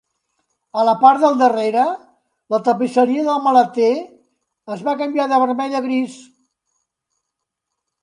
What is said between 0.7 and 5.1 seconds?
A la part del darrere, la tapisseria del maleter es va